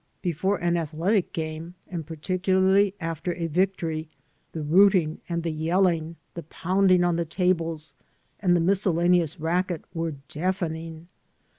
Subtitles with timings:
[0.23, 4.09] Before an athletic game, and particularly after a victory,
[4.51, 7.93] the rooting and the yelling, the pounding on the tables
[8.39, 11.07] and the miscellaneous racket were deafening.